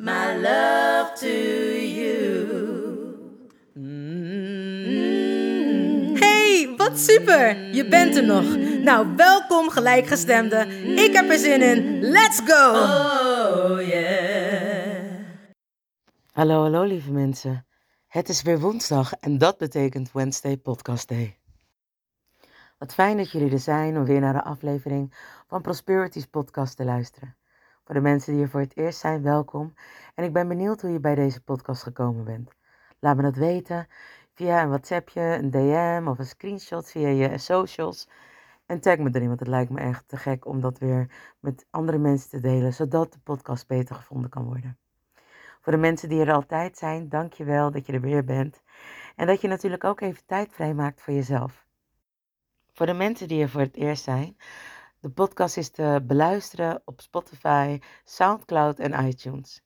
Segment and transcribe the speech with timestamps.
[0.00, 2.18] my love to you.
[6.18, 7.74] Hey, wat super!
[7.74, 8.56] Je bent er nog.
[8.82, 10.66] Nou, welkom gelijkgestemde.
[10.96, 12.00] Ik heb er zin in.
[12.00, 12.70] Let's go!
[12.70, 15.04] Oh yeah.
[16.32, 17.66] Hallo, hallo lieve mensen.
[18.06, 21.38] Het is weer woensdag en dat betekent Wednesday Podcast Day.
[22.78, 25.14] Wat fijn dat jullie er zijn om weer naar de aflevering
[25.46, 27.39] van Prosperities podcast te luisteren.
[27.90, 29.74] Voor de mensen die er voor het eerst zijn, welkom.
[30.14, 32.50] En ik ben benieuwd hoe je bij deze podcast gekomen bent.
[32.98, 33.88] Laat me dat weten
[34.34, 38.08] via een WhatsAppje, een DM of een screenshot via je socials.
[38.66, 41.10] En tag me erin, want het lijkt me echt te gek om dat weer
[41.40, 44.78] met andere mensen te delen, zodat de podcast beter gevonden kan worden.
[45.60, 48.62] Voor de mensen die er altijd zijn, dank je wel dat je er weer bent.
[49.16, 51.66] En dat je natuurlijk ook even tijd vrijmaakt voor jezelf.
[52.72, 54.36] Voor de mensen die er voor het eerst zijn,
[55.00, 59.62] de podcast is te beluisteren op Spotify, SoundCloud en iTunes.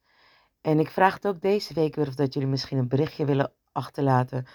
[0.61, 3.53] En ik vraag het ook deze week weer of dat jullie misschien een berichtje willen
[3.73, 4.47] achterlaten.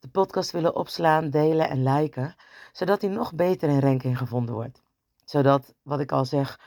[0.00, 2.34] De podcast willen opslaan, delen en liken.
[2.72, 4.82] Zodat hij nog beter in ranking gevonden wordt.
[5.24, 6.60] Zodat, wat ik al zeg,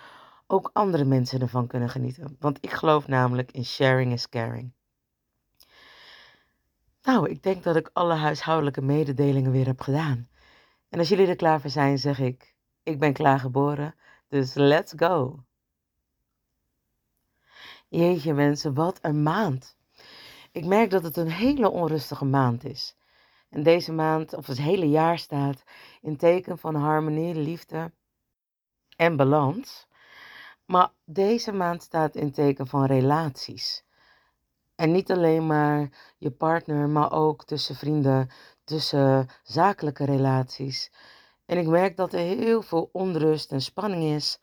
[0.48, 2.36] ook andere mensen ervan kunnen genieten.
[2.40, 4.74] Want ik geloof namelijk in sharing is caring.
[7.02, 10.30] Nou, ik denk dat ik alle huishoudelijke mededelingen weer heb gedaan.
[10.90, 13.96] En als jullie er klaar voor zijn, zeg ik, ik ben klaar geboren,
[14.28, 15.44] dus let's go.
[17.88, 19.78] Jeetje mensen, wat een maand.
[20.52, 22.96] Ik merk dat het een hele onrustige maand is.
[23.50, 25.64] En deze maand, of het hele jaar staat
[26.02, 27.92] in teken van harmonie, liefde
[28.96, 29.88] en balans.
[30.66, 33.84] Maar deze maand staat in teken van relaties.
[34.76, 38.30] En niet alleen maar je partner, maar ook tussen vrienden,
[38.64, 40.92] tussen zakelijke relaties.
[41.52, 44.40] En ik merk dat er heel veel onrust en spanning is.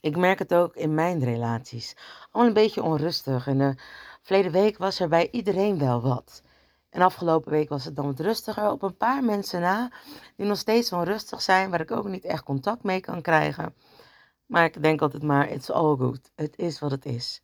[0.00, 1.96] Ik merk het ook in mijn relaties.
[2.30, 3.46] Allemaal een beetje onrustig.
[3.46, 3.74] En de
[4.22, 6.42] verleden week was er bij iedereen wel wat.
[6.90, 8.70] En afgelopen week was het dan wat rustiger.
[8.70, 9.92] Op een paar mensen na,
[10.36, 13.74] die nog steeds onrustig zijn, waar ik ook niet echt contact mee kan krijgen.
[14.46, 16.30] Maar ik denk altijd maar, it's all good.
[16.34, 17.42] Het is wat het is.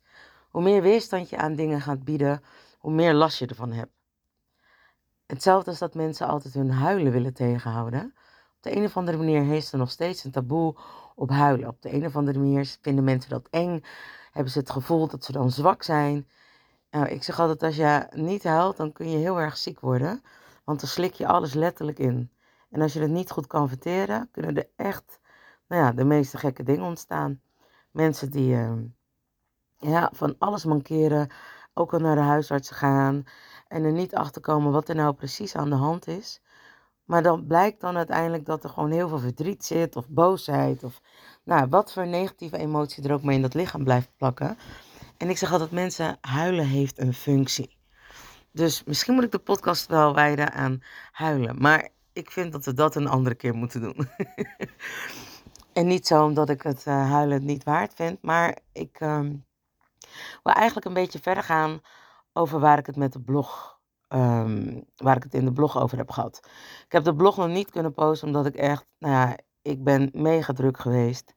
[0.49, 2.43] Hoe meer weerstand je aan dingen gaat bieden,
[2.79, 3.91] hoe meer last je ervan hebt.
[5.25, 8.13] Hetzelfde als dat mensen altijd hun huilen willen tegenhouden.
[8.65, 10.75] De een of andere manier heeft er nog steeds een taboe
[11.15, 11.67] op huilen.
[11.67, 13.83] Op de een of andere manier vinden mensen dat eng.
[14.31, 16.27] Hebben ze het gevoel dat ze dan zwak zijn.
[16.91, 20.23] Nou, ik zeg altijd, als je niet huilt, dan kun je heel erg ziek worden.
[20.63, 22.31] Want dan slik je alles letterlijk in.
[22.69, 25.19] En als je het niet goed kan verteren, kunnen er echt
[25.67, 27.41] nou ja, de meeste gekke dingen ontstaan.
[27.91, 28.73] Mensen die uh,
[29.77, 31.29] ja, van alles mankeren,
[31.73, 33.25] ook al naar de huisarts gaan
[33.67, 36.41] en er niet achter komen wat er nou precies aan de hand is.
[37.05, 41.01] Maar dan blijkt dan uiteindelijk dat er gewoon heel veel verdriet zit of boosheid of
[41.43, 44.57] nou, wat voor negatieve emotie er ook mee in dat lichaam blijft plakken.
[45.17, 47.77] En ik zeg altijd mensen, huilen heeft een functie.
[48.51, 51.61] Dus misschien moet ik de podcast wel wijden aan huilen.
[51.61, 54.07] Maar ik vind dat we dat een andere keer moeten doen.
[55.73, 58.21] en niet zo omdat ik het uh, huilen niet waard vind.
[58.21, 59.45] Maar ik um,
[60.43, 61.81] wil eigenlijk een beetje verder gaan
[62.33, 63.74] over waar ik het met de blog
[64.15, 66.39] um, waar ik het in de blog over heb gehad.
[66.85, 70.09] Ik heb de blog nog niet kunnen posten omdat ik echt, nou ja, ik ben
[70.13, 71.33] mega druk geweest.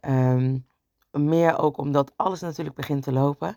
[0.00, 0.66] Um,
[1.10, 3.56] meer ook omdat alles natuurlijk begint te lopen.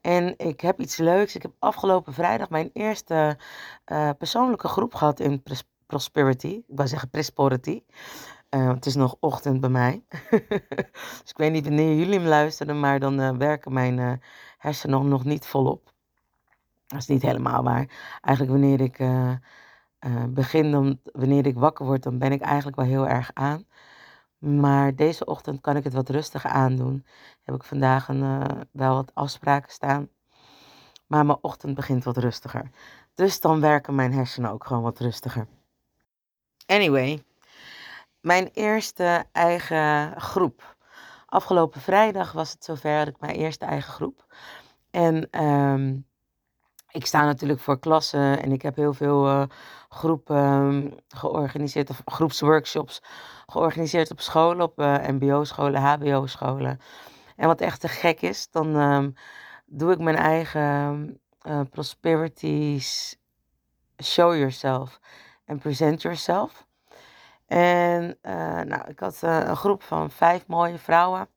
[0.00, 1.34] En ik heb iets leuks.
[1.34, 3.38] Ik heb afgelopen vrijdag mijn eerste
[3.86, 5.42] uh, persoonlijke groep gehad in
[5.86, 6.62] Prosperity.
[6.66, 7.82] Ik wou zeggen Prosperity.
[8.50, 10.04] Uh, het is nog ochtend bij mij.
[11.22, 14.22] dus ik weet niet wanneer jullie hem luisteren, maar dan uh, werken mijn
[14.58, 15.92] hersenen nog, nog niet volop.
[16.88, 17.88] Dat is niet helemaal waar.
[18.20, 19.32] Eigenlijk wanneer ik uh,
[20.00, 23.66] uh, begin, dan, wanneer ik wakker word, dan ben ik eigenlijk wel heel erg aan.
[24.38, 27.06] Maar deze ochtend kan ik het wat rustiger aandoen.
[27.42, 30.08] Heb ik vandaag een, uh, wel wat afspraken staan.
[31.06, 32.70] maar mijn ochtend begint wat rustiger.
[33.14, 35.46] Dus dan werken mijn hersenen ook gewoon wat rustiger.
[36.66, 37.22] Anyway,
[38.20, 40.76] mijn eerste eigen groep.
[41.26, 44.26] Afgelopen vrijdag was het zover dat ik mijn eerste eigen groep.
[44.90, 45.96] En ehm,
[46.90, 49.42] ik sta natuurlijk voor klassen en ik heb heel veel uh,
[49.88, 53.02] groepen ehm, georganiseerd, of groepsworkshops
[53.46, 56.80] georganiseerd op scholen, op uh, MBO-scholen, HBO-scholen.
[57.36, 59.14] En wat echt te gek is, dan um,
[59.66, 63.16] doe ik mijn eigen uh, Prosperities
[64.02, 65.00] Show Yourself
[65.44, 66.66] en Present Yourself.
[67.46, 68.18] En
[68.66, 71.28] nou, ik had een groep van vijf mooie vrouwen.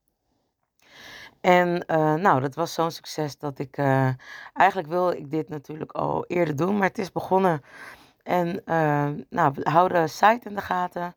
[1.42, 3.78] En uh, nou, dat was zo'n succes dat ik.
[3.78, 4.10] Uh,
[4.54, 7.62] eigenlijk wil ik dit natuurlijk al eerder doen, maar het is begonnen.
[8.24, 11.16] En uh, nou, hou de site in de gaten.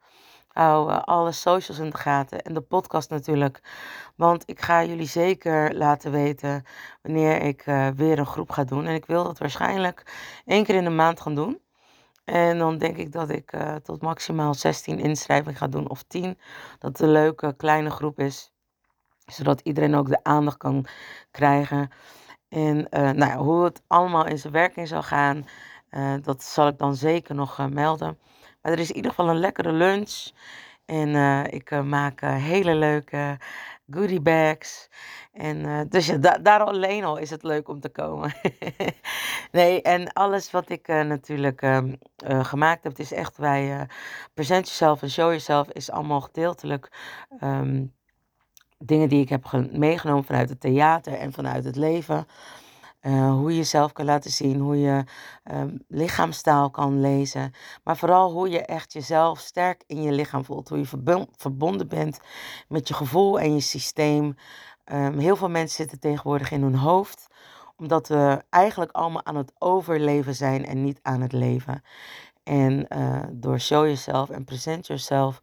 [0.49, 2.43] Hou alle socials in de gaten.
[2.43, 3.61] En de podcast natuurlijk.
[4.17, 6.65] Want ik ga jullie zeker laten weten
[7.03, 7.63] wanneer ik
[7.97, 8.87] weer een groep ga doen.
[8.87, 10.13] En ik wil dat waarschijnlijk
[10.47, 11.61] één keer in de maand gaan doen.
[12.25, 16.39] En dan denk ik dat ik tot maximaal 16 inschrijvingen ga doen of 10.
[16.79, 18.54] Dat het een leuke kleine groep is
[19.27, 20.87] zodat iedereen ook de aandacht kan
[21.31, 21.91] krijgen.
[22.49, 25.47] En uh, nou ja, hoe het allemaal in zijn werking zal gaan,
[25.91, 28.19] uh, dat zal ik dan zeker nog uh, melden.
[28.63, 30.31] Maar er is in ieder geval een lekkere lunch.
[30.85, 31.15] En
[31.51, 33.39] ik maak hele leuke
[33.91, 34.89] goodie bags.
[35.33, 38.33] En dus ja, da daar alleen al is het leuk om te komen.
[39.53, 41.95] nee, en alles wat ik natuurlijk ehm,
[42.27, 43.89] gemaakt heb, is echt bij
[44.35, 46.93] Present Yourself en Show Yourself, is allemaal gedeeltelijk.
[47.41, 47.95] Um,
[48.87, 52.27] dingen die ik heb meegenomen vanuit het theater en vanuit het leven.
[53.03, 55.05] Uh, hoe je jezelf kan laten zien, hoe je
[55.53, 57.53] um, lichaamstaal kan lezen.
[57.83, 60.69] Maar vooral hoe je echt jezelf sterk in je lichaam voelt.
[60.69, 62.21] Hoe je verbonden bent
[62.69, 64.37] met je gevoel en je systeem.
[64.93, 67.27] Um, heel veel mensen zitten tegenwoordig in hun hoofd.
[67.77, 71.83] Omdat we eigenlijk allemaal aan het overleven zijn en niet aan het leven.
[72.43, 75.41] En uh, door show yourself en present yourself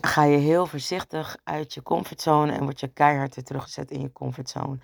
[0.00, 4.12] ga je heel voorzichtig uit je comfortzone en word je keihard weer teruggezet in je
[4.12, 4.78] comfortzone.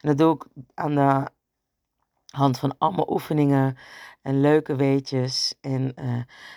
[0.00, 1.28] En dat doe ik aan de
[2.26, 3.76] hand van allemaal oefeningen
[4.22, 5.54] en leuke weetjes.
[5.60, 6.04] En uh,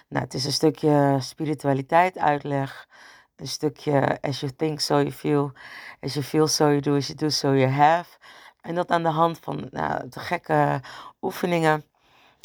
[0.07, 2.87] nou, het is een stukje spiritualiteit uitleg.
[3.35, 5.51] Een stukje as you think, so you feel.
[5.99, 6.95] As you feel, so you do.
[6.95, 8.17] As you do, so you have.
[8.61, 10.81] En dat aan de hand van nou, de gekke
[11.21, 11.83] oefeningen,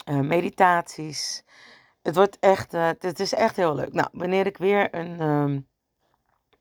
[0.09, 1.45] uh, meditaties.
[2.05, 3.93] Het wordt echt, uh, het is echt heel leuk.
[3.93, 5.69] Nou, wanneer ik weer een, um,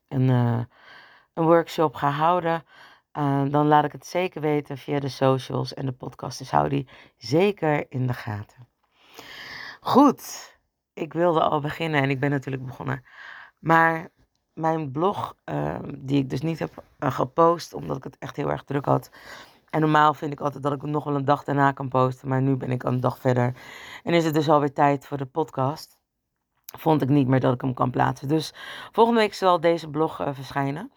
[0.08, 0.64] een, uh,
[1.34, 2.64] een workshop ga houden,
[3.12, 6.38] uh, dan laat ik het zeker weten via de socials en de podcast.
[6.38, 8.68] Dus hou die zeker in de gaten.
[9.80, 10.54] Goed,
[10.92, 13.04] ik wilde al beginnen en ik ben natuurlijk begonnen.
[13.58, 14.08] Maar
[14.52, 18.64] mijn blog, ehm, die ik dus niet heb gepost, omdat ik het echt heel erg
[18.64, 19.10] druk had
[19.74, 22.28] en normaal vind ik altijd dat ik nog wel een dag daarna kan posten.
[22.28, 23.54] Maar nu ben ik een dag verder.
[24.02, 25.98] En is het dus alweer tijd voor de podcast.
[26.78, 28.28] Vond ik niet meer dat ik hem kan plaatsen.
[28.28, 28.54] Dus
[28.92, 30.92] volgende week zal deze blog uh, verschijnen.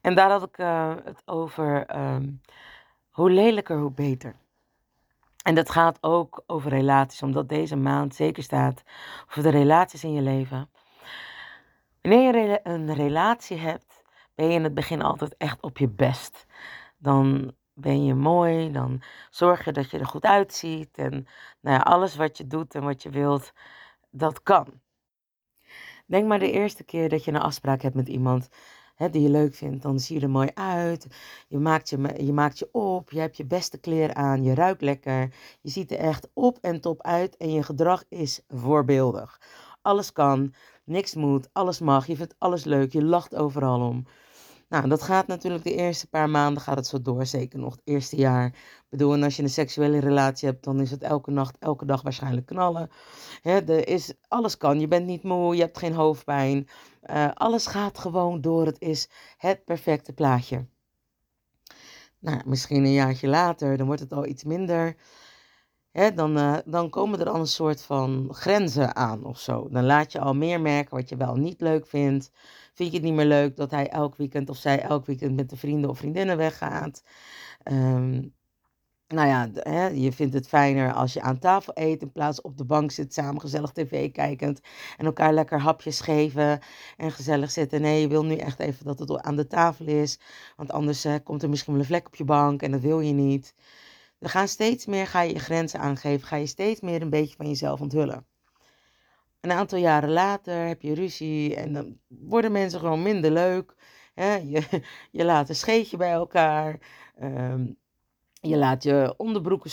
[0.00, 2.40] En daar had ik uh, het over um,
[3.10, 4.36] hoe lelijker, hoe beter.
[5.42, 8.82] En dat gaat ook over relaties, omdat deze maand zeker staat
[9.26, 10.70] voor de relaties in je leven.
[12.02, 14.02] Wanneer je een relatie hebt,
[14.34, 16.46] ben je in het begin altijd echt op je best.
[16.98, 20.98] Dan ben je mooi, dan zorg je dat je er goed uitziet.
[20.98, 21.26] En
[21.60, 23.52] nou ja, alles wat je doet en wat je wilt,
[24.10, 24.80] dat kan.
[26.06, 28.48] Denk maar de eerste keer dat je een afspraak hebt met iemand
[28.94, 31.06] hè, die je leuk vindt, dan zie je er mooi uit.
[31.48, 34.80] Je maakt je, je maakt je op, je hebt je beste kleren aan, je ruikt
[34.82, 35.34] lekker.
[35.60, 39.40] Je ziet er echt op en top uit en je gedrag is voorbeeldig.
[39.82, 44.06] Alles kan, niks moet, alles mag, je vindt alles leuk, je lacht overal om.
[44.72, 47.82] Nou, dat gaat natuurlijk de eerste paar maanden gaat het zo door, zeker nog het
[47.84, 48.46] eerste jaar.
[48.46, 52.02] Ik bedoel, als je een seksuele relatie hebt, dan is het elke nacht, elke dag
[52.02, 52.90] waarschijnlijk knallen.
[53.42, 56.68] Hè, er is, alles kan, je bent niet moe, je hebt geen hoofdpijn.
[57.10, 60.66] Uh, alles gaat gewoon door, het is het perfecte plaatje.
[62.18, 64.96] Nou, misschien een jaartje later, dan wordt het al iets minder.
[65.92, 69.68] Hè, dan, uh, dan komen er al een soort van grenzen aan of zo.
[69.70, 72.30] Dan laat je al meer merken wat je wel niet leuk vindt.
[72.74, 75.50] Vind je het niet meer leuk dat hij elk weekend of zij elk weekend met
[75.50, 77.02] de vrienden of vriendinnen weggaat?
[77.72, 78.34] Um,
[79.12, 82.56] nou ja, hè, je vindt het fijner als je aan tafel eet in plaats op
[82.56, 84.60] de bank zit samen gezellig tv kijkend
[84.96, 86.60] en elkaar lekker hapjes geven
[86.96, 87.80] en gezellig zitten.
[87.80, 90.18] Nee, je wil nu echt even dat het aan de tafel is,
[90.56, 93.00] want anders uh, komt er misschien wel een vlek op je bank en dat wil
[93.00, 93.54] je niet.
[94.22, 97.36] Er gaan steeds meer, ga je je grenzen aangeven, ga je steeds meer een beetje
[97.36, 98.26] van jezelf onthullen.
[99.40, 103.74] Een aantal jaren later heb je ruzie en dan worden mensen gewoon minder leuk.
[104.14, 104.82] Je,
[105.18, 106.78] je laat een scheetje bij elkaar.
[107.22, 107.76] Um,
[108.40, 109.70] Je laat je onderbroeken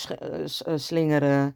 [0.79, 1.55] slingeren.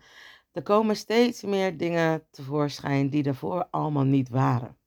[0.51, 4.77] Er komen steeds meer dingen tevoorschijn die daarvoor allemaal niet waren.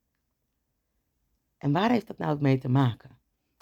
[1.59, 3.16] En waar heeft dat nou mee te maken?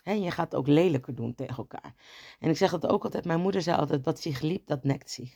[0.04, 1.94] Je gaat ook lelijker doen tegen elkaar.
[2.38, 5.10] En ik zeg het ook altijd, mijn moeder zei altijd, wat zich liep, dat nekt
[5.10, 5.32] zich.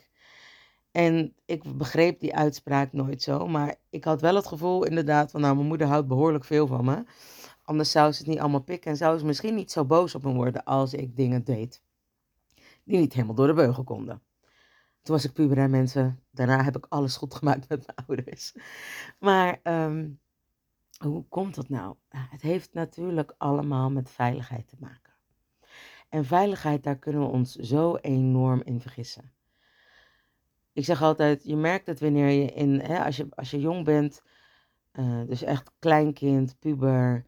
[0.90, 5.40] En ik begreep die uitspraak nooit zo, maar ik had wel het gevoel inderdaad van,
[5.40, 7.04] nou, mijn moeder houdt behoorlijk veel van me.
[7.62, 10.22] Anders zou ze het niet allemaal pikken en zou ze misschien niet zo boos op
[10.22, 11.82] me worden als ik dingen deed
[12.88, 14.22] die niet helemaal door de beugel konden.
[15.02, 16.22] Toen was ik puber en mensen.
[16.30, 18.54] Daarna heb ik alles goed gemaakt met mijn ouders.
[19.18, 20.08] Maar ehm,
[20.98, 21.96] hoe komt dat nou?
[22.08, 25.12] Het heeft natuurlijk allemaal met veiligheid te maken.
[26.08, 29.32] En veiligheid, daar kunnen we ons zo enorm in vergissen.
[30.72, 33.84] Ik zeg altijd, je merkt het wanneer je in, hè, als, je, als je jong
[33.84, 34.22] bent,
[34.92, 37.26] uh, dus echt kleinkind, puber,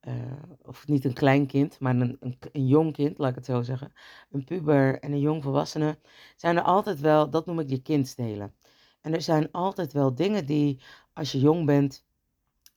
[0.00, 0.14] uh,
[0.62, 3.92] of niet een kleinkind, maar een, een, een, jong kind, laat ik het zo zeggen.
[4.30, 5.98] Een puber en een jong volwassene,
[6.36, 8.54] zijn er altijd wel, dat noem ik je kindstelen.
[9.00, 12.04] En er zijn altijd wel dingen die, als je jong bent,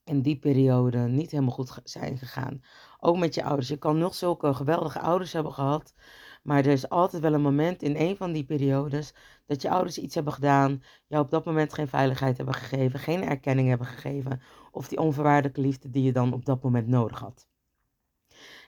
[0.04, 2.62] in die periode niet helemaal goed zijn gegaan.
[3.00, 3.68] Ook met je ouders.
[3.68, 5.94] Je kan nog zulke geweldige ouders hebben gehad.
[6.42, 9.14] Maar er is altijd wel een moment in een van die periodes
[9.46, 13.22] dat je ouders iets hebben gedaan, jou op dat moment geen veiligheid hebben gegeven, geen
[13.22, 17.46] erkenning hebben gegeven, of die onvoorwaardelijke liefde die je dan op dat moment nodig had.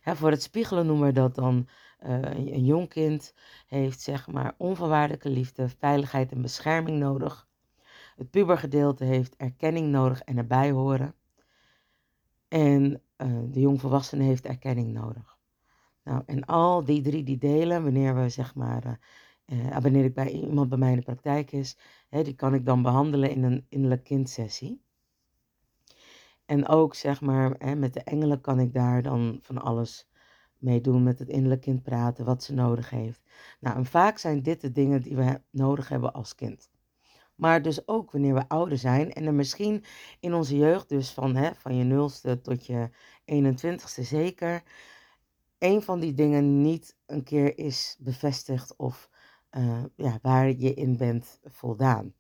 [0.03, 1.69] voor het spiegelen noemen we dat dan
[2.07, 3.35] uh, een jong kind
[3.67, 7.49] heeft zeg maar onvoorwaardelijke liefde, veiligheid en bescherming nodig.
[8.17, 11.15] Het pubergedeelte heeft erkenning nodig en erbij horen.
[12.49, 15.39] En uh, de jongvolwassene heeft erkenning nodig.
[16.03, 19.01] Nou, en al die drie die delen, wanneer we zeg maar,
[19.47, 22.83] uh, ik bij iemand bij mij in de praktijk is, hè, die kan ik dan
[22.83, 24.85] behandelen in een innerlijk kindsessie.
[26.45, 30.09] En ook zeg maar, hè, met de engelen kan ik daar dan van alles
[30.59, 33.23] mee doen, met het innerlijk kind praten, wat ze nodig heeft.
[33.61, 36.71] Nou, en vaak zijn dit de dingen die we nodig hebben als kind.
[37.37, 39.85] Maar dus ook wanneer we ouder zijn en er misschien
[40.21, 42.91] in onze jeugd, dus van, hè, van je nulste tot je
[43.25, 44.63] 21ste zeker,
[45.59, 49.11] een van die dingen niet een keer is bevestigd of
[49.51, 52.15] uh, ja, waar je in bent voldaan.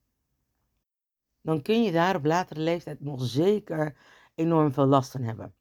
[1.40, 3.96] Dan kun je daar op latere leeftijd nog zeker
[4.34, 5.54] enorm veel last van hebben.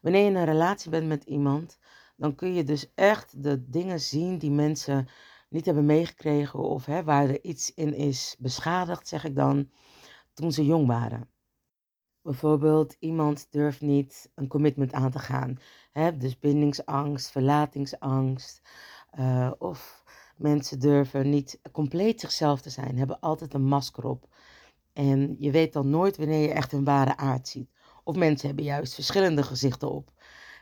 [0.00, 1.78] Wanneer je in een relatie bent met iemand,
[2.16, 5.08] dan kun je dus echt de dingen zien die mensen
[5.48, 9.70] niet hebben meegekregen of hè, waar er iets in is beschadigd, zeg ik dan,
[10.34, 11.28] toen ze jong waren.
[12.22, 15.58] Bijvoorbeeld, iemand durft niet een commitment aan te gaan.
[15.92, 16.16] Hè?
[16.16, 18.62] Dus bindingsangst, verlatingsangst.
[19.18, 20.04] Uh, of
[20.36, 24.28] mensen durven niet compleet zichzelf te zijn, hebben altijd een masker op.
[24.92, 27.70] En je weet dan nooit wanneer je echt hun ware aard ziet.
[28.04, 30.12] Of mensen hebben juist verschillende gezichten op.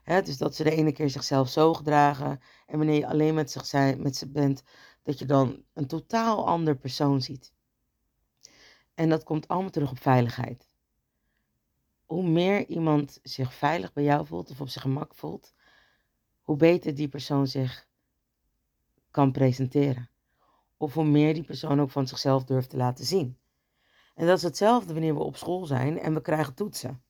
[0.07, 2.41] Dus dat ze de ene keer zichzelf zo gedragen.
[2.67, 4.63] En wanneer je alleen met, zich zijn, met ze bent,
[5.03, 7.53] dat je dan een totaal ander persoon ziet.
[8.95, 10.69] En dat komt allemaal terug op veiligheid
[12.07, 15.55] hoe meer iemand zich veilig bij jou voelt of op zijn gemak voelt,
[16.43, 17.89] hoe beter die persoon zich
[19.11, 20.11] kan presenteren.
[20.77, 23.39] Of hoe meer die persoon ook van zichzelf durft te laten zien.
[24.15, 27.03] En dat is hetzelfde wanneer we op school zijn en we krijgen toetsen.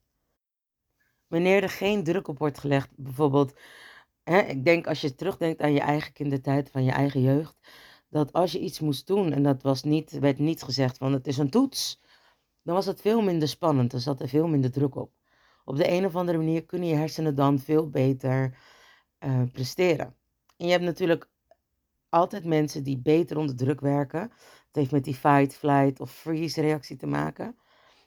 [1.28, 3.58] Wanneer er geen druk op wordt gelegd, bijvoorbeeld,
[4.22, 7.56] hè, ik denk als je terugdenkt aan je eigen kindertijd, van je eigen jeugd,
[8.08, 11.26] dat als je iets moest doen en dat was niet, werd niet gezegd van het
[11.26, 12.00] is een toets,
[12.62, 13.92] dan was het veel minder spannend.
[13.92, 15.12] Er zat er veel minder druk op.
[15.64, 18.58] Op de een of andere manier kunnen je hersenen dan veel beter
[19.24, 20.14] uh, presteren.
[20.56, 21.28] En je hebt natuurlijk
[22.08, 24.20] altijd mensen die beter onder druk werken.
[24.20, 27.56] Het heeft met die fight, flight of freeze reactie te maken.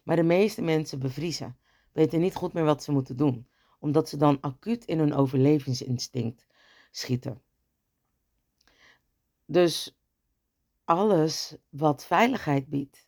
[0.03, 1.57] Maar de meeste mensen bevriezen.
[1.91, 3.47] Weten niet goed meer wat ze moeten doen.
[3.79, 6.47] Omdat ze dan acuut in hun overlevingsinstinct
[6.91, 7.41] schieten.
[9.45, 9.97] Dus
[10.83, 13.07] alles wat veiligheid biedt,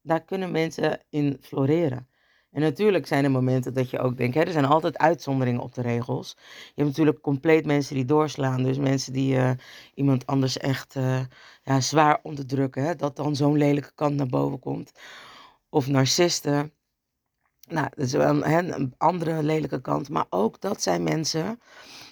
[0.00, 2.08] daar kunnen mensen in floreren.
[2.56, 5.74] En natuurlijk zijn er momenten dat je ook denkt, hè, er zijn altijd uitzonderingen op
[5.74, 6.36] de regels.
[6.38, 9.50] Je hebt natuurlijk compleet mensen die doorslaan, dus mensen die uh,
[9.94, 11.20] iemand anders echt uh,
[11.62, 14.92] ja, zwaar onderdrukken, hè, dat dan zo'n lelijke kant naar boven komt.
[15.68, 16.72] Of narcisten.
[17.68, 21.60] Nou, dat is wel een, andere lelijke kant, maar ook dat zijn mensen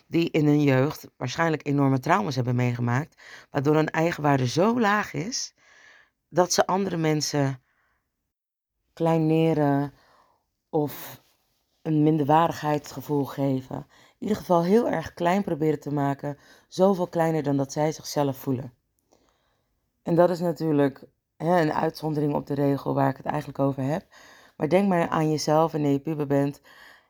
[0.07, 5.55] die in hun jeugd waarschijnlijk enorme trauma's hebben meegemaakt, waardoor hun eigenwaarde zo laag is
[6.29, 7.63] dat ze andere mensen
[8.93, 9.93] kleineren
[10.69, 11.23] of
[11.83, 13.77] een minderwaardigheidsgevoel geven.
[13.77, 13.87] In
[14.19, 18.73] ieder geval heel erg klein proberen te maken, zoveel kleiner dan dat zij zichzelf voelen.
[20.03, 21.05] En dat is natuurlijk
[21.37, 24.07] hè, een uitzondering op de regel waar ik het eigenlijk over heb.
[24.57, 26.61] Maar denk maar aan jezelf wanneer je puber bent.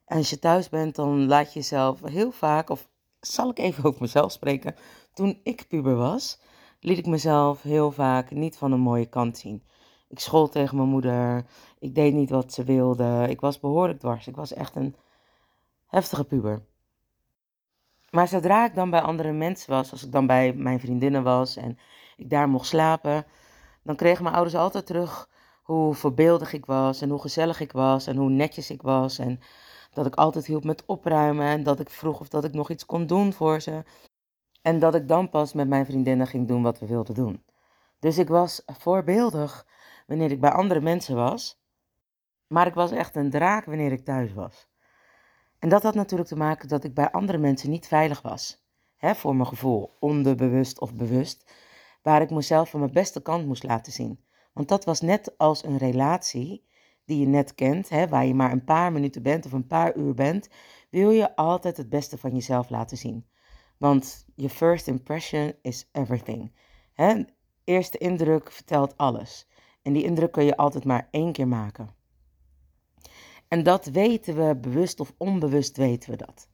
[0.05, 2.89] En als je thuis bent, dan laat je jezelf heel vaak, of
[3.21, 4.75] zal ik even over mezelf spreken,
[5.13, 6.41] Toen ik puber was,
[6.81, 9.63] liet ik mezelf heel vaak niet van een mooie kant zien.
[10.09, 11.45] Ik schold tegen mijn moeder,
[11.79, 14.27] ik deed niet wat ze wilde, ik was behoorlijk dwars.
[14.27, 14.97] Ik was echt een
[15.87, 16.63] heftige puber.
[18.11, 21.57] Maar zodra ik dan bij andere mensen was, als ik dan bij mijn vriendinnen was
[21.57, 21.79] en
[22.17, 23.27] ik daar mocht slapen,
[23.83, 25.29] dan kregen mijn ouders altijd terug
[25.65, 29.19] hoe voorbeeldig ik was en hoe gezellig ik was en hoe netjes ik was.
[29.19, 29.41] En
[29.93, 32.87] dat ik altijd hielp met opruimen en dat ik vroeg of dat ik nog iets
[32.87, 33.85] kon doen voor ze.
[34.63, 37.45] En dat ik dan pas met mijn vriendinnen ging doen wat we wilden doen.
[37.99, 39.67] Dus ik was voorbeeldig
[40.07, 41.63] wanneer ik bij andere mensen was.
[42.47, 44.69] Maar ik was echt een draak wanneer ik thuis was.
[45.59, 48.67] En dat had natuurlijk te maken dat ik bij andere mensen niet veilig was.
[48.97, 51.53] Hè, voor mijn gevoel, onderbewust of bewust.
[52.03, 54.24] Waar ik mezelf van mijn beste kant moest laten zien.
[54.55, 56.65] Want dat was net als een relatie
[57.05, 59.97] die je net kent, hè, waar je maar een paar minuten bent of een paar
[59.97, 60.49] uur bent,
[60.91, 63.27] wil je altijd het beste van jezelf laten zien.
[63.79, 66.53] Want je first impression is everything.
[66.93, 67.23] Hè?
[67.65, 69.49] Eerste indruk vertelt alles.
[69.83, 71.95] En die indruk kun je altijd maar één keer maken.
[73.49, 76.49] En dat weten we, bewust of onbewust weten we dat.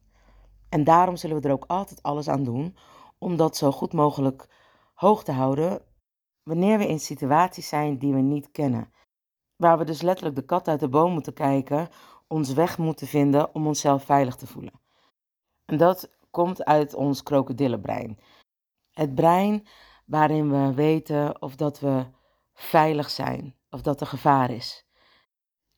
[0.69, 2.75] En daarom zullen we er ook altijd alles aan doen
[3.17, 4.47] om dat zo goed mogelijk
[4.93, 5.81] hoog te houden
[6.51, 8.93] wanneer we in situaties zijn die we niet kennen.
[9.55, 11.89] Waar we dus letterlijk de kat uit de boom moeten kijken,
[12.27, 14.81] ons weg moeten vinden om onszelf veilig te voelen.
[15.65, 18.19] En dat komt uit ons krokodillenbrein.
[18.91, 19.67] Het brein
[20.05, 22.05] waarin we weten of dat we
[22.53, 24.85] veilig zijn, of dat er gevaar is.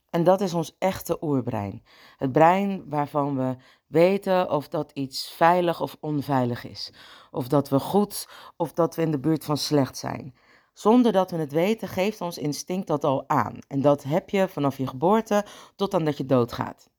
[0.10, 1.84] En dat is ons echte oerbrein.
[2.18, 3.56] Het brein waarvan we
[3.88, 6.94] weten of dat iets veilig of onveilig is.
[7.32, 8.28] Of dat we goed
[8.58, 10.36] of dat we in de buurt van slecht zijn.
[10.74, 13.58] Zonder dat we het weten, geeft ons instinct dat al aan.
[13.68, 16.90] En dat heb je vanaf je geboorte tot aan dat je doodgaat.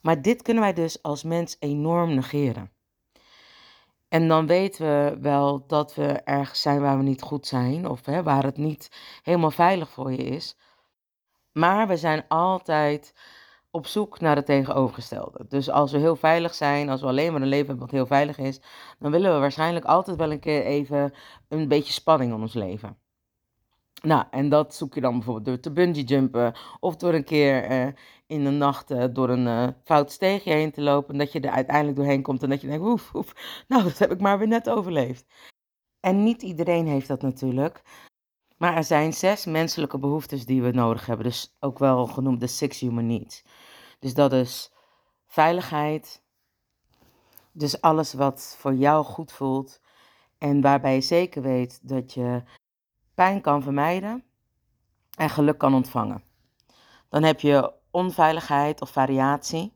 [0.00, 2.72] Maar dit kunnen wij dus als mens enorm negeren.
[4.08, 8.06] En dan weten we wel dat we ergens zijn waar we niet goed zijn, of
[8.06, 8.88] hè, waar het niet
[9.22, 10.56] helemaal veilig voor je is.
[11.52, 13.14] Maar we zijn altijd
[13.74, 15.44] op zoek naar het tegenovergestelde.
[15.48, 18.06] Dus als we heel veilig zijn, als we alleen maar een leven hebben wat heel
[18.06, 18.60] veilig is,
[18.98, 21.14] dan willen we waarschijnlijk altijd wel een keer even
[21.48, 22.96] een beetje spanning in ons leven.
[24.02, 27.70] Nou, en dat zoek je dan bijvoorbeeld door te bungee jumpen of door een keer
[27.70, 27.92] uh,
[28.26, 31.12] in de nacht uh, door een uh, fout steegje heen te lopen.
[31.12, 33.98] En dat je er uiteindelijk doorheen komt en dat je denkt, oef, oef, nou dat
[33.98, 35.26] heb ik maar weer net overleefd.
[36.00, 37.82] En niet iedereen heeft dat natuurlijk.
[38.56, 41.26] Maar er zijn zes menselijke behoeftes die we nodig hebben.
[41.26, 43.44] Dus ook wel genoemd de six human needs.
[43.98, 44.72] Dus dat is
[45.26, 46.22] veiligheid.
[47.52, 49.80] Dus alles wat voor jou goed voelt.
[50.38, 52.42] En waarbij je zeker weet dat je
[53.14, 54.24] pijn kan vermijden
[55.16, 56.22] en geluk kan ontvangen.
[57.08, 59.72] Dan heb je onveiligheid of variatie.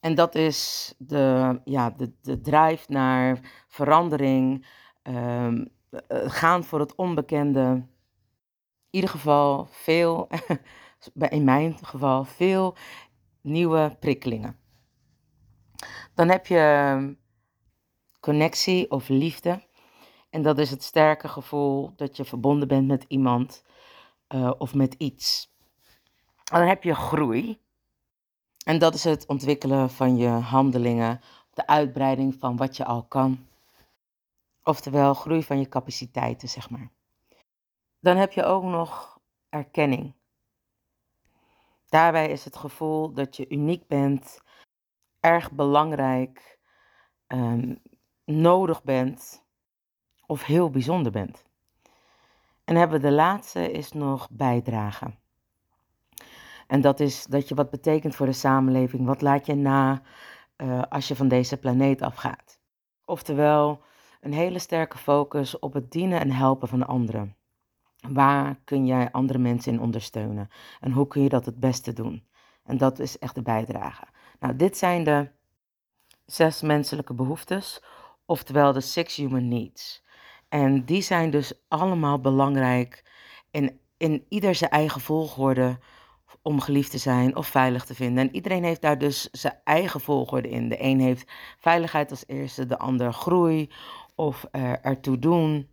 [0.00, 4.66] En dat is de, ja, de, de drive naar verandering,
[5.02, 5.72] um,
[6.08, 7.86] gaan voor het onbekende.
[8.94, 10.28] Ieder geval veel,
[11.28, 12.76] in mijn geval, veel
[13.40, 14.58] nieuwe prikkelingen.
[16.14, 17.14] Dan heb je ehm,
[18.20, 19.68] connectie of liefde.
[20.30, 23.64] En dat is het sterke gevoel dat je verbonden bent met iemand
[24.28, 25.52] uh, of met iets.
[26.44, 27.60] dan heb je groei.
[28.64, 33.46] En dat is het ontwikkelen van je handelingen, de uitbreiding van wat je al kan.
[34.62, 36.93] Oftewel groei van je capaciteiten, zeg maar.
[38.04, 40.14] Dan heb je ook nog erkenning.
[41.88, 44.40] Daarbij is het gevoel dat je uniek bent,
[45.20, 46.58] erg belangrijk,
[47.28, 47.82] um,
[48.24, 49.44] nodig bent
[50.26, 51.44] of heel bijzonder bent.
[52.64, 55.18] En hebben we de laatste is nog bijdragen.
[56.66, 59.06] En dat is dat je wat betekent voor de samenleving.
[59.06, 60.02] Wat laat je na
[60.56, 62.60] uh, als je van deze planeet afgaat?
[63.04, 63.82] Oftewel,
[64.20, 67.36] een hele sterke focus op het dienen en helpen van anderen.
[68.08, 70.48] Waar kun jij andere mensen in ondersteunen?
[70.80, 72.26] En hoe kun je dat het beste doen?
[72.64, 74.04] En dat is echt de bijdrage.
[74.40, 75.28] Nou, dit zijn de
[76.26, 77.82] zes menselijke behoeftes,
[78.26, 80.04] oftewel de six human needs.
[80.48, 83.04] En die zijn dus allemaal belangrijk
[83.50, 85.78] in, in ieder zijn eigen volgorde
[86.42, 88.28] om geliefd te zijn of veilig te vinden.
[88.28, 90.68] En iedereen heeft daar dus zijn eigen volgorde in.
[90.68, 93.70] De een heeft veiligheid als eerste, de ander groei
[94.14, 95.68] of er, ertoe doen.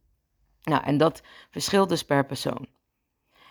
[0.63, 2.67] Nou, en dat verschilt dus per persoon.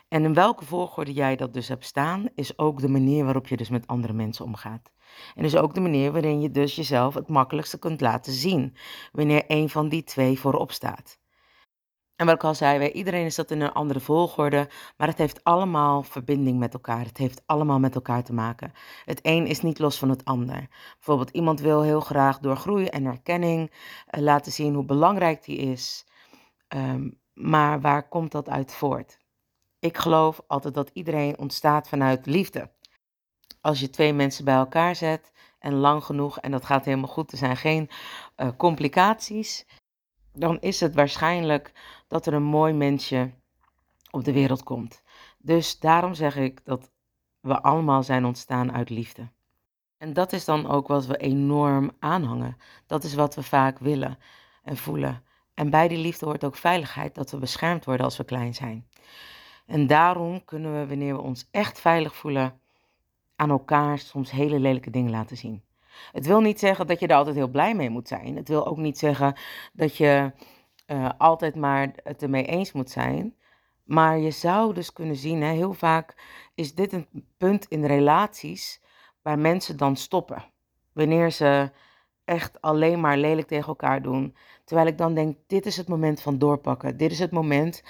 [0.08, 3.56] En in welke volgorde jij dat dus hebt staan, is ook de manier waarop je
[3.56, 4.92] dus met andere mensen omgaat.
[5.34, 8.76] En is ook de manier waarin je dus jezelf het makkelijkste kunt laten zien,
[9.12, 11.18] wanneer een van die twee voorop staat.
[12.16, 15.18] En wat ik al zei, bij iedereen is dat in een andere volgorde, maar het
[15.18, 17.04] heeft allemaal verbinding met elkaar.
[17.04, 18.72] Het heeft allemaal met elkaar te maken.
[19.04, 20.68] Het een is niet los van het ander.
[20.94, 25.56] Bijvoorbeeld iemand wil heel graag door groei en erkenning uh, laten zien hoe belangrijk die
[25.56, 26.06] is.
[26.74, 29.18] Um, maar waar komt dat uit voort?
[29.78, 32.70] Ik geloof altijd dat iedereen ontstaat vanuit liefde.
[33.60, 37.32] Als je twee mensen bij elkaar zet en lang genoeg, en dat gaat helemaal goed,
[37.32, 37.90] er zijn geen
[38.36, 39.66] uh, complicaties,
[40.32, 41.72] dan is het waarschijnlijk
[42.08, 43.30] dat er een mooi mensje
[44.10, 45.02] op de wereld komt.
[45.38, 46.90] Dus daarom zeg ik dat
[47.40, 49.28] we allemaal zijn ontstaan uit liefde.
[49.96, 52.56] En dat is dan ook wat we enorm aanhangen.
[52.86, 54.18] Dat is wat we vaak willen
[54.62, 55.24] en voelen.
[55.60, 58.86] En bij die liefde hoort ook veiligheid, dat we beschermd worden als we klein zijn.
[59.66, 62.60] En daarom kunnen we, wanneer we ons echt veilig voelen,
[63.36, 65.62] aan elkaar soms hele lelijke dingen laten zien.
[66.12, 68.36] Het wil niet zeggen dat je er altijd heel blij mee moet zijn.
[68.36, 69.34] Het wil ook niet zeggen
[69.72, 70.32] dat je
[70.86, 73.34] uh, altijd maar het ermee eens moet zijn.
[73.84, 76.14] Maar je zou dus kunnen zien, hè, heel vaak
[76.54, 78.80] is dit een punt in relaties
[79.22, 80.44] waar mensen dan stoppen.
[80.92, 81.70] Wanneer ze
[82.30, 84.36] echt alleen maar lelijk tegen elkaar doen.
[84.64, 86.96] Terwijl ik dan denk, dit is het moment van doorpakken.
[86.96, 87.82] Dit is het moment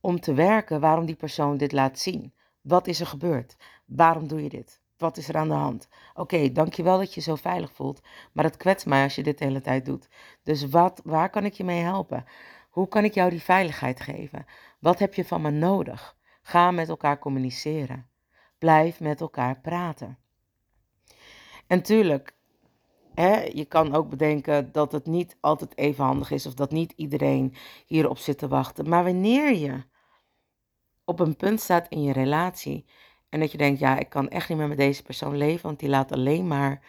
[0.00, 2.32] om te werken waarom die persoon dit laat zien.
[2.60, 3.56] Wat is er gebeurd?
[3.84, 4.80] Waarom doe je dit?
[4.98, 5.88] Wat is er aan de hand?
[6.10, 8.00] Oké, okay, dankjewel dat je zo veilig voelt,
[8.32, 10.08] maar het kwetst mij als je dit de hele tijd doet.
[10.42, 12.24] Dus wat, waar kan ik je mee helpen?
[12.70, 14.46] Hoe kan ik jou die veiligheid geven?
[14.78, 16.16] Wat heb je van me nodig?
[16.42, 18.08] Ga met elkaar communiceren.
[18.58, 20.18] Blijf met elkaar praten.
[21.66, 22.36] En tuurlijk,
[23.52, 27.54] je kan ook bedenken dat het niet altijd even handig is of dat niet iedereen
[27.86, 28.88] hierop zit te wachten.
[28.88, 29.82] Maar wanneer je
[31.04, 32.86] op een punt staat in je relatie
[33.28, 35.78] en dat je denkt, ja, ik kan echt niet meer met deze persoon leven, want
[35.78, 36.82] die laat alleen maar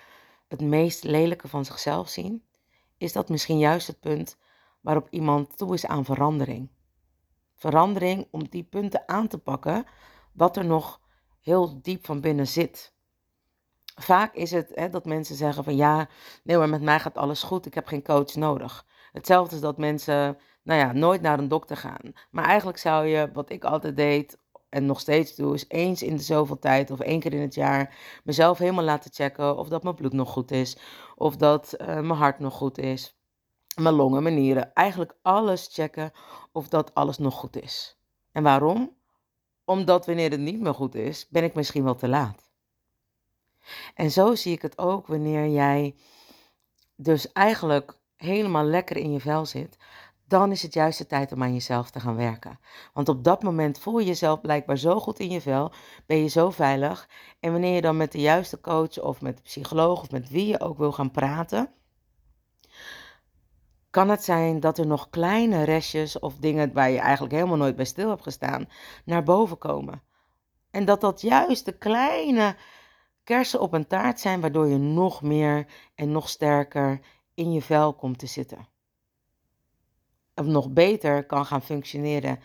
[0.48, 2.44] het meest lelijke van zichzelf zien,
[2.98, 4.38] is dat misschien juist het punt
[4.82, 6.70] waarop iemand toe is aan verandering.
[7.56, 9.86] Verandering om die punten aan te pakken
[10.34, 11.02] wat er nog
[11.42, 12.94] heel diep van binnen zit.
[14.02, 16.08] Vaak is het hè, dat mensen zeggen van ja,
[16.44, 18.86] nee maar met mij gaat alles goed, ik heb geen coach nodig.
[19.12, 22.14] Hetzelfde is dat mensen, nou ja, nooit naar een dokter gaan.
[22.32, 24.38] Maar eigenlijk zou je, wat ik altijd deed,
[24.70, 27.98] en nog steeds doe, eens in de zoveel tijd of één keer in het jaar
[28.24, 30.78] mezelf helemaal laten checken of dat mijn bloed nog goed is,
[31.16, 33.18] of dat uh, mijn hart nog goed is,
[33.76, 34.74] mijn longen, mijn nieren.
[34.74, 36.12] Eigenlijk alles checken
[36.52, 38.00] of dat alles nog goed is.
[38.32, 38.98] En waarom?
[39.66, 42.49] Omdat wanneer het niet meer goed is, ben ik misschien wel te laat.
[43.96, 45.96] En zo zie ik het ook wanneer jij
[46.96, 49.78] dus eigenlijk helemaal lekker in je vel zit,
[50.28, 52.60] dan is het juist de tijd om aan jezelf te gaan werken.
[52.94, 55.72] Want op dat moment voel je jezelf blijkbaar zo goed in je vel,
[56.06, 57.10] ben je zo veilig.
[57.40, 60.48] En wanneer je dan met de juiste coach of met de psycholoog of met wie
[60.48, 61.74] je ook wil gaan praten,
[63.90, 67.76] kan het zijn dat er nog kleine restjes of dingen waar je eigenlijk helemaal nooit
[67.76, 68.70] bij stil hebt gestaan,
[69.06, 70.02] naar boven komen.
[70.72, 72.56] En dat dat juist de kleine
[73.30, 77.00] kersen op een taart zijn, waardoor je nog meer en nog sterker
[77.34, 78.68] in je vel komt te zitten
[80.40, 82.40] of nog beter kan gaan functioneren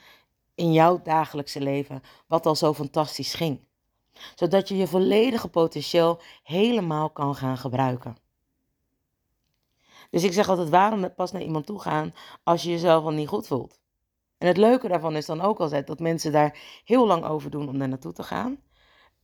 [0.54, 3.60] in jouw dagelijkse leven, wat al zo fantastisch ging.
[4.34, 8.16] Zodat je je volledige potentieel helemaal kan gaan gebruiken.
[10.10, 13.28] Dus ik zeg altijd, waarom pas naar iemand toe gaan als je jezelf al niet
[13.28, 13.78] goed voelt?
[14.38, 17.68] En het leuke daarvan is dan ook altijd dat mensen daar heel lang over doen
[17.68, 18.58] om daar naartoe te gaan.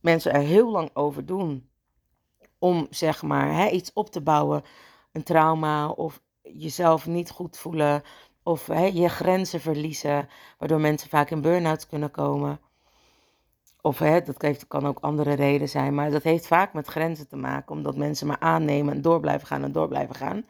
[0.01, 1.69] Mensen er heel lang over doen
[2.59, 4.63] om zeg maar hè, iets op te bouwen,
[5.11, 8.03] een trauma of jezelf niet goed voelen,
[8.43, 12.59] of hè, je grenzen verliezen, waardoor mensen vaak in burn-out kunnen komen.
[13.81, 17.35] Of hè, dat kan ook andere reden zijn, maar dat heeft vaak met grenzen te
[17.35, 20.45] maken, omdat mensen maar aannemen en door blijven gaan en door blijven gaan.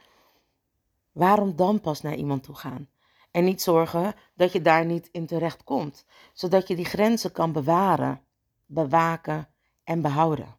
[1.11, 2.89] Waarom dan pas naar iemand toe gaan?
[3.31, 7.51] En niet zorgen dat je daar niet in terecht komt, zodat je die grenzen kan
[7.51, 8.21] bewaren,
[8.71, 9.47] bewaken
[9.83, 10.55] en behouden.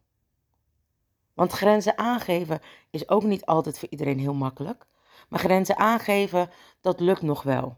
[1.33, 4.85] Want grenzen aangeven is ook niet altijd voor iedereen heel makkelijk.
[5.29, 6.49] Maar grenzen aangeven,
[6.81, 7.77] dat lukt nog wel.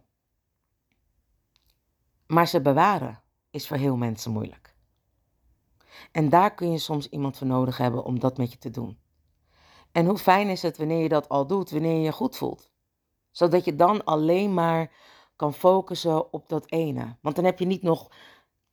[2.27, 4.75] Maar ze bewaren is voor heel mensen moeilijk.
[6.11, 8.99] En daar kun je soms iemand voor nodig hebben om dat met je te doen.
[9.91, 12.69] En hoe fijn is het wanneer je dat al doet, wanneer je je goed voelt.
[13.31, 14.91] Zodat je dan alleen maar
[15.35, 17.15] kan focussen op dat ene.
[17.21, 18.11] Want dan heb je niet nog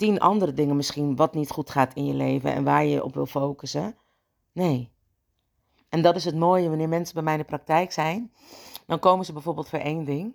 [0.02, 3.14] tien andere dingen misschien wat niet goed gaat in je leven en waar je op
[3.14, 3.96] wil focussen.
[4.52, 4.92] Nee,
[5.88, 8.32] en dat is het mooie wanneer mensen bij mij in de praktijk zijn.
[8.86, 10.34] Dan komen ze bijvoorbeeld voor één ding.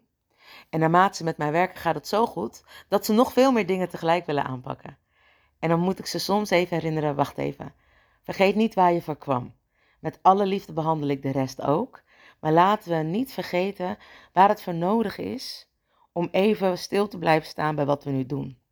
[0.69, 3.65] En naarmate ze met mij werken gaat het zo goed dat ze nog veel meer
[3.65, 4.97] dingen tegelijk willen aanpakken.
[5.59, 7.73] En dan moet ik ze soms even herinneren, wacht even.
[8.23, 9.53] Vergeet niet waar je voor kwam.
[9.99, 12.01] Met alle liefde behandel ik de rest ook.
[12.39, 13.97] Maar laten we niet vergeten
[14.33, 15.69] waar het voor nodig is
[16.11, 18.65] om even stil te blijven staan bij wat we nu doen.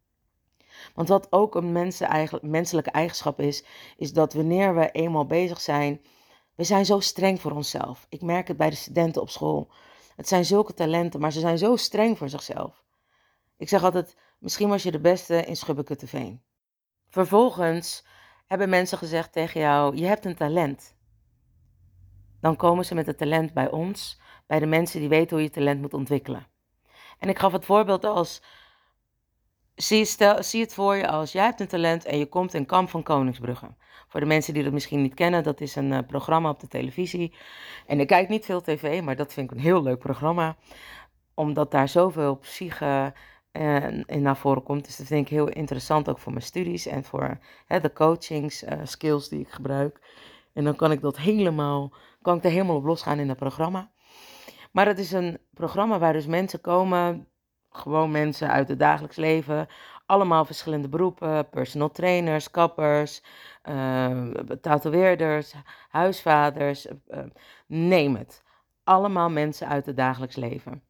[0.93, 3.65] Want wat ook een mensen eigenlijk, menselijke eigenschap is,
[3.97, 6.01] is dat wanneer we eenmaal bezig zijn,
[6.55, 8.05] we zijn zo streng voor onszelf.
[8.09, 9.71] Ik merk het bij de studenten op school.
[10.15, 12.83] Het zijn zulke talenten, maar ze zijn zo streng voor zichzelf.
[13.57, 16.41] Ik zeg altijd, misschien was je de beste in Schubbekutteveen.
[17.07, 18.05] Vervolgens
[18.45, 20.95] hebben mensen gezegd tegen jou, je hebt een talent.
[22.41, 25.51] Dan komen ze met het talent bij ons, bij de mensen die weten hoe je
[25.51, 26.47] talent moet ontwikkelen.
[27.19, 28.41] En ik gaf het voorbeeld als,
[29.75, 32.65] zie, stel, zie het voor je als, jij hebt een talent en je komt in
[32.65, 33.75] Kamp van Koningsbrugge.
[34.07, 36.67] Voor de mensen die dat misschien niet kennen, dat is een uh, programma op de
[36.67, 37.33] televisie.
[37.87, 40.55] En ik kijk niet veel tv, maar dat vind ik een heel leuk programma.
[41.33, 43.13] Omdat daar zoveel psyche
[43.51, 44.85] en, en naar voren komt.
[44.85, 48.79] Dus dat vind ik heel interessant ook voor mijn studies en voor de coachings uh,
[48.83, 49.99] skills die ik gebruik.
[50.53, 53.91] En dan kan ik dat helemaal, kan ik er helemaal op losgaan in dat programma.
[54.71, 57.27] Maar het is een programma waar dus mensen komen,
[57.75, 59.67] gewoon mensen uit het dagelijks leven,
[60.05, 63.23] allemaal verschillende beroepen, personal trainers, kappers,
[63.69, 64.29] uh,
[64.61, 65.53] tatoeëerders,
[65.89, 67.19] huisvaders, uh,
[67.67, 68.43] neem het.
[68.83, 70.83] Allemaal mensen uit het dagelijks leven.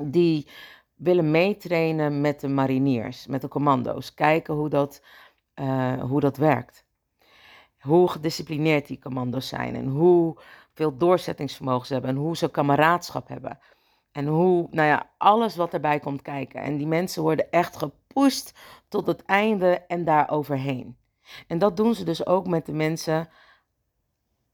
[0.00, 0.48] Die
[0.94, 4.14] willen meetrainen met de mariniers, met de commando's.
[4.14, 5.02] Kijken hoe dat,
[5.54, 6.84] uh, hoe dat werkt.
[7.80, 10.38] Hoe gedisciplineerd die commando's zijn en hoe
[10.72, 13.58] veel doorzettingsvermogen ze hebben en hoe ze kameraadschap hebben.
[14.16, 16.60] En hoe, nou ja, alles wat erbij komt kijken.
[16.60, 20.96] En die mensen worden echt gepusht tot het einde en daar overheen.
[21.46, 23.28] En dat doen ze dus ook met de mensen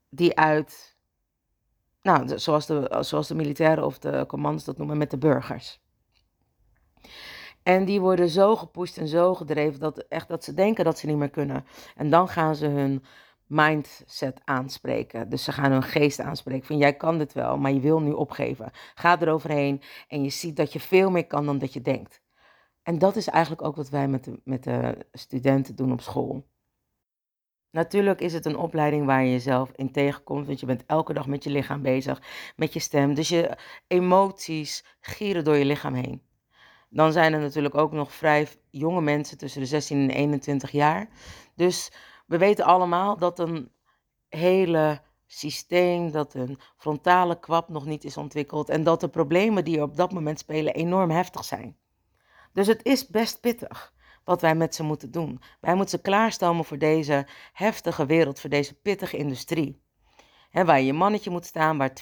[0.09, 0.97] die uit,
[2.03, 5.81] nou, zoals de, zoals de militairen of de commando's dat noemen, met de burgers.
[7.63, 11.07] En die worden zo gepusht en zo gedreven dat, echt, dat ze denken dat ze
[11.07, 11.65] niet meer kunnen.
[11.97, 13.05] En dan gaan ze hun
[13.53, 15.29] mindset aanspreken.
[15.29, 18.11] Dus ze gaan hun geest aanspreken van jij kan dit wel, maar je wil nu
[18.11, 18.71] opgeven.
[18.95, 22.23] Ga eroverheen en je ziet dat je veel meer kan dan dat je denkt.
[22.83, 26.51] En dat is eigenlijk ook wat wij met de, met de studenten doen op school.
[27.71, 31.27] Natuurlijk is het een opleiding waar je jezelf in tegenkomt, want je bent elke dag
[31.27, 32.23] met je lichaam bezig,
[32.57, 33.15] met je stem.
[33.15, 36.23] Dus je emoties gieren door je lichaam heen.
[36.89, 41.09] Dan zijn er natuurlijk ook nog vrij jonge mensen tussen de 16 en 21 jaar.
[41.55, 41.93] Dus
[42.33, 43.73] we weten allemaal dat een
[44.29, 49.77] hele systeem, dat een frontale kwap nog niet is ontwikkeld en dat de problemen die
[49.77, 51.77] er op dat moment spelen enorm heftig zijn.
[52.53, 53.93] Dus het is best pittig
[54.25, 55.41] wat wij met ze moeten doen.
[55.61, 59.83] Wij moeten ze klaarstomen voor deze heftige wereld, voor deze pittige industrie.
[60.53, 61.93] Waar je mannetje moet staan, waar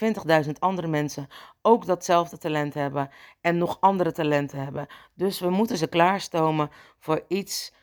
[0.45, 1.27] 20.000 andere mensen
[1.61, 3.09] ook datzelfde talent hebben
[3.41, 4.87] en nog andere talenten hebben.
[5.13, 7.73] Dus we moeten ze klaarstomen voor iets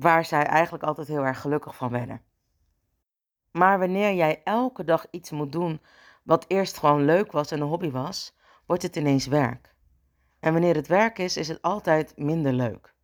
[0.00, 2.22] waar zij eigenlijk altijd heel erg gelukkig van werden.
[3.50, 5.80] Maar wanneer jij elke dag iets moet doen
[6.22, 8.36] wat eerst gewoon leuk was en een hobby was,
[8.66, 9.74] wordt het ineens werk.
[10.40, 12.94] En wanneer het werk is, is het altijd minder leuk.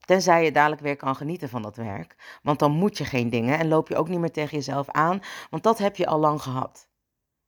[0.00, 2.38] Tenzij je dadelijk weer kan genieten van dat werk.
[2.42, 5.20] Want dan moet je geen dingen en loop je ook niet meer tegen jezelf aan.
[5.50, 6.88] Want dat heb je al lang gehad.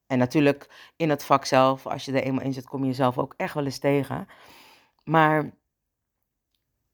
[0.07, 3.19] En natuurlijk in het vak zelf, als je er eenmaal in zit, kom je jezelf
[3.19, 4.29] ook echt wel eens tegen.
[5.05, 5.51] Maar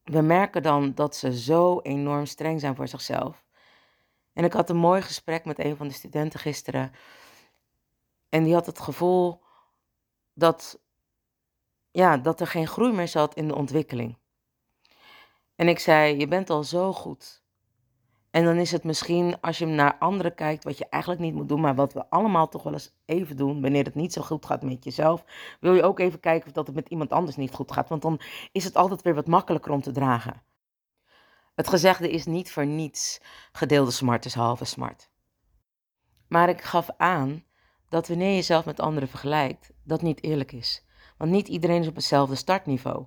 [0.04, 3.44] we merken dan dat ze zo enorm streng zijn voor zichzelf.
[4.32, 6.92] En ik had een mooi gesprek met een van de studenten gisteren.
[8.28, 9.42] En die had het gevoel
[10.34, 10.80] dat,
[11.90, 14.18] ja, dat er geen groei meer zat in de ontwikkeling.
[15.54, 17.41] En ik zei, je bent al zo goed.
[18.32, 21.48] En dan is het misschien, als je naar anderen kijkt, wat je eigenlijk niet moet
[21.48, 24.46] doen, maar wat we allemaal toch wel eens even doen, wanneer het niet zo goed
[24.46, 25.24] gaat met jezelf,
[25.60, 27.88] wil je ook even kijken of dat het met iemand anders niet goed gaat.
[27.88, 28.20] Want dan
[28.52, 30.42] is het altijd weer wat makkelijker om te dragen.
[31.54, 33.20] Het gezegde is niet voor niets,
[33.52, 35.10] gedeelde smart is halve smart.
[36.28, 37.44] Maar ik gaf aan
[37.88, 40.86] dat wanneer je jezelf met anderen vergelijkt, dat niet eerlijk is.
[41.16, 43.06] Want niet iedereen is op hetzelfde startniveau.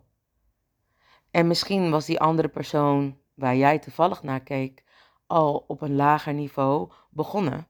[1.31, 4.83] En misschien was die andere persoon waar jij toevallig naar keek
[5.27, 7.67] al op een lager niveau begonnen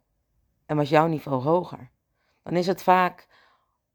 [0.65, 1.91] en was jouw niveau hoger.
[2.43, 3.27] Dan is het vaak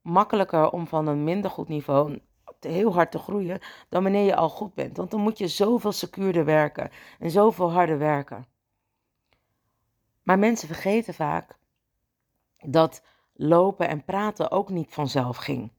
[0.02, 2.20] makkelijker om van een minder goed niveau
[2.60, 4.96] heel hard te groeien dan wanneer je al goed bent.
[4.96, 8.46] Want dan moet je zoveel secuurder werken en zoveel harder werken.
[10.22, 11.58] Maar mensen vergeten vaak
[12.58, 13.02] dat
[13.34, 15.72] lopen en praten ook niet vanzelf ging.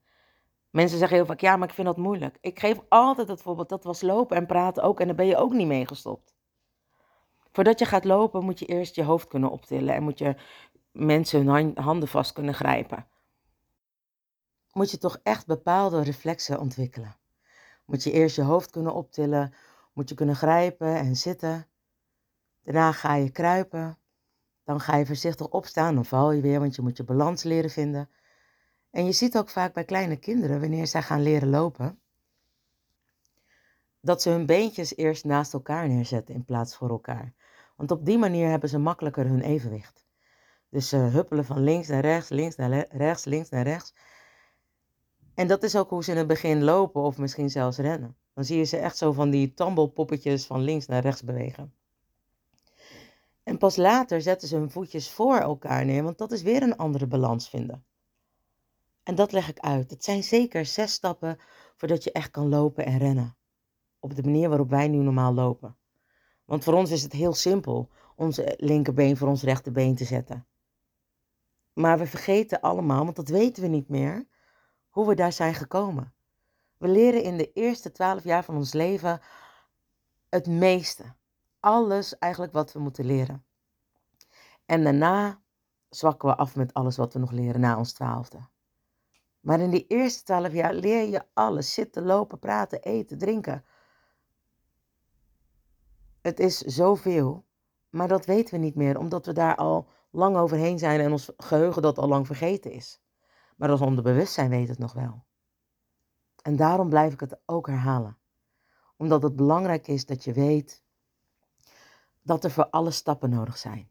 [0.70, 2.38] Mensen zeggen heel vaak, ja, maar ik vind dat moeilijk.
[2.42, 5.38] Ik geef altijd het voorbeeld, dat was lopen en praten ook en daar ben je
[5.38, 6.31] ook niet mee gestopt.
[7.52, 10.36] Voordat je gaat lopen moet je eerst je hoofd kunnen optillen en moet je
[10.92, 13.08] mensen hun handen vast kunnen grijpen.
[14.72, 17.16] Moet je toch echt bepaalde reflexen ontwikkelen.
[17.86, 19.54] Moet je eerst je hoofd kunnen optillen,
[19.94, 21.68] moet je kunnen grijpen en zitten.
[22.64, 23.98] Daarna ga je kruipen.
[24.64, 27.70] Dan ga je voorzichtig opstaan, dan val je weer, want je moet je balans leren
[27.70, 28.10] vinden.
[28.92, 32.01] En je ziet ook vaak bij kleine kinderen, wanneer zij gaan leren lopen,
[34.02, 37.34] dat ze hun beentjes eerst naast elkaar neerzetten in plaats voor elkaar.
[37.76, 40.06] Want op die manier hebben ze makkelijker hun evenwicht.
[40.70, 43.94] Dus ze huppelen van links naar rechts, links naar rechts, links naar rechts.
[45.34, 48.16] En dat is ook hoe ze in het begin lopen of misschien zelfs rennen.
[48.34, 51.74] Dan zie je ze echt zo van die tambelpoppetjes van links naar rechts bewegen.
[53.44, 56.78] En pas later zetten ze hun voetjes voor elkaar neer, want dat is weer een
[56.78, 57.86] andere balans vinden.
[59.04, 59.90] En dat leg ik uit.
[59.90, 61.40] Het zijn zeker zes stappen
[61.76, 63.36] voordat je echt kan lopen en rennen.
[64.04, 65.76] Op de manier waarop wij nu normaal lopen.
[66.46, 70.46] Want voor ons is het heel simpel onze linkerbeen voor ons rechterbeen te zetten.
[71.74, 74.28] Maar we vergeten allemaal, want dat weten we niet meer,
[74.90, 76.14] hoe we daar zijn gekomen.
[76.78, 79.22] We leren in de eerste twaalf jaar van ons leven
[80.30, 81.04] het meeste.
[81.60, 83.46] Alles eigenlijk wat we moeten leren.
[84.66, 85.42] En daarna
[85.90, 88.40] zwakken we af met alles wat we nog leren na ons twaalfde.
[89.40, 91.74] Maar in die eerste twaalf jaar leer je alles.
[91.74, 93.66] Zitten, lopen, praten, eten, drinken.
[96.22, 97.46] Het is zoveel,
[97.90, 101.32] maar dat weten we niet meer, omdat we daar al lang overheen zijn en ons
[101.38, 103.02] geheugen dat al lang vergeten is.
[103.56, 105.26] Maar ons onderbewustzijn weet het nog wel.
[106.42, 108.18] En daarom blijf ik het ook herhalen.
[108.98, 110.84] Omdat het belangrijk is dat je weet
[112.22, 113.90] dat er voor alle stappen nodig zijn.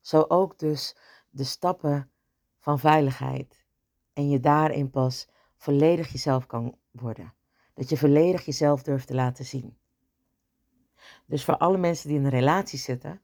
[0.00, 0.96] Zo ook dus
[1.30, 2.10] de stappen
[2.58, 3.64] van veiligheid.
[4.12, 7.34] En je daarin pas volledig jezelf kan worden.
[7.74, 9.79] Dat je volledig jezelf durft te laten zien.
[11.26, 13.20] Dus voor alle mensen die in een relatie zitten,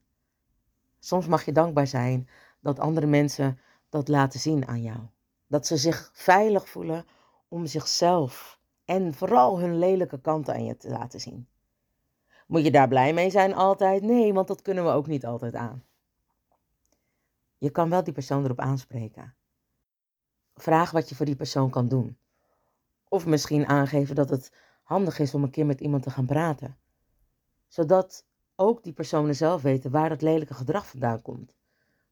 [0.99, 2.29] soms mag je dankbaar zijn
[2.61, 3.59] dat andere mensen
[3.89, 4.99] dat laten zien aan jou.
[5.47, 7.07] Dat ze zich veilig voelen
[7.49, 11.49] om zichzelf en vooral hun lelijke kanten aan je te laten zien.
[12.47, 14.03] Moet je daar blij mee zijn altijd?
[14.03, 15.85] Nee, want dat kunnen we ook niet altijd aan.
[17.59, 19.35] Je kan wel die persoon erop aanspreken.
[20.55, 22.19] Vraag wat je voor die persoon kan doen.
[23.09, 26.77] Of misschien aangeven dat het handig is om een keer met iemand te gaan praten.
[27.69, 31.57] Zodat ook die personen zelf weten waar dat lelijke gedrag vandaan komt.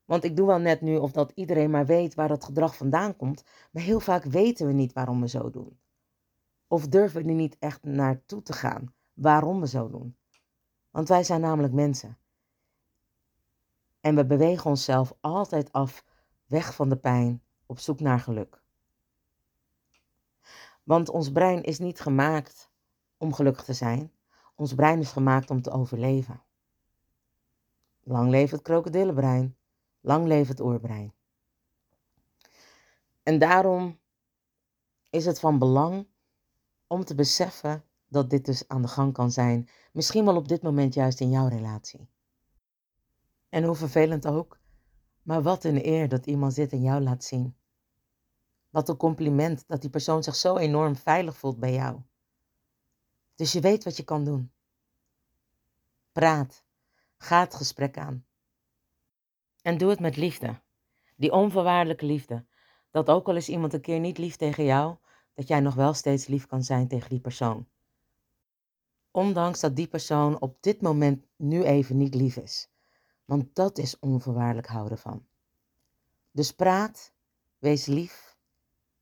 [0.05, 3.17] Want ik doe wel net nu of dat iedereen maar weet waar dat gedrag vandaan
[3.17, 5.79] komt, maar heel vaak weten we niet waarom we zo doen.
[6.67, 10.17] Of durven we er niet echt naartoe te gaan waarom we zo doen.
[10.91, 12.19] Want wij zijn namelijk mensen.
[14.01, 16.05] En we bewegen onszelf altijd af,
[16.47, 18.63] weg van de pijn, op zoek naar geluk.
[20.83, 22.71] Want ons brein is niet gemaakt
[23.17, 24.13] om gelukkig te zijn.
[24.55, 26.43] Ons brein is gemaakt om te overleven.
[28.03, 29.57] Lang leeft het krokodillenbrein.
[30.01, 31.13] Lang leeft het oerbrein.
[33.23, 33.99] En daarom
[35.11, 36.07] is het van belang
[36.87, 39.69] om te beseffen dat dit dus aan de gang kan zijn.
[39.93, 42.09] Misschien wel op dit moment juist in jouw relatie.
[43.49, 44.61] En hoe vervelend ook,
[45.23, 47.57] maar wat een eer dat iemand dit in jou laat zien.
[48.71, 52.01] Wat een compliment dat die persoon zich zo enorm veilig voelt bij jou.
[53.35, 54.53] Dus je weet wat je kan doen.
[56.13, 56.65] Praat.
[57.17, 58.27] Ga het gesprek aan.
[59.63, 60.61] En doe het met liefde.
[61.17, 62.45] Die onvoorwaardelijke liefde.
[62.91, 64.97] Dat ook al is iemand een keer niet lief tegen jou,
[65.35, 67.69] dat jij nog wel steeds lief kan zijn tegen die persoon.
[69.11, 72.69] Ondanks dat die persoon op dit moment nu even niet lief is.
[73.25, 75.27] Want dat is onvoorwaardelijk houden van.
[76.31, 77.13] Dus praat,
[77.59, 78.37] wees lief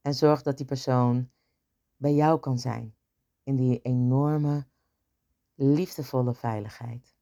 [0.00, 1.30] en zorg dat die persoon
[1.96, 2.94] bij jou kan zijn.
[3.44, 4.66] In die enorme,
[5.54, 7.14] liefdevolle veiligheid.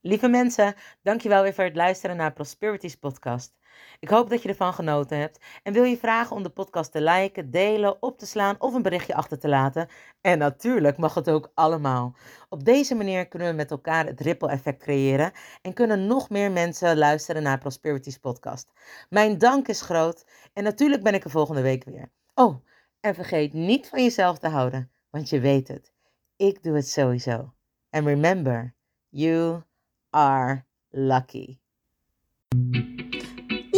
[0.00, 3.54] Lieve mensen, dankjewel weer voor het luisteren naar Prosperities podcast.
[4.00, 5.38] Ik hoop dat je ervan genoten hebt.
[5.62, 8.82] En wil je vragen om de podcast te liken, delen, op te slaan of een
[8.82, 9.88] berichtje achter te laten?
[10.20, 12.16] En natuurlijk mag het ook allemaal.
[12.48, 16.50] Op deze manier kunnen we met elkaar het ripple effect creëren en kunnen nog meer
[16.52, 18.72] mensen luisteren naar Prosperities podcast.
[19.08, 22.10] Mijn dank is groot en natuurlijk ben ik er volgende week weer.
[22.38, 22.64] Oh,
[23.00, 25.92] en vergeet niet van jezelf te houden, want je weet het.
[26.36, 27.54] Ik doe het sowieso.
[27.90, 28.74] And remember,
[29.08, 29.62] you
[30.10, 31.58] are lucky.